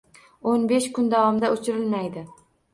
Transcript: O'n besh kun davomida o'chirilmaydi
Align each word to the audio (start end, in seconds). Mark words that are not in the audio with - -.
O'n 0.51 0.63
besh 0.71 0.87
kun 0.95 1.13
davomida 1.13 1.53
o'chirilmaydi 1.59 2.27